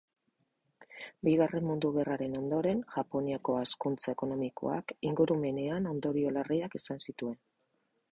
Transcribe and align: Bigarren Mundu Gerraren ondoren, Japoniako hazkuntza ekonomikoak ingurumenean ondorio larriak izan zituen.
Bigarren 1.27 1.65
Mundu 1.71 1.91
Gerraren 1.97 2.37
ondoren, 2.39 2.81
Japoniako 2.95 3.57
hazkuntza 3.57 4.13
ekonomikoak 4.15 4.95
ingurumenean 5.11 5.89
ondorio 5.93 6.33
larriak 6.39 6.79
izan 6.81 7.05
zituen. 7.07 7.37